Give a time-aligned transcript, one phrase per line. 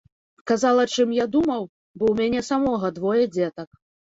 [0.51, 1.61] Казала, чым я думаў,
[1.99, 3.69] бо ў мяне самога двое дзетак.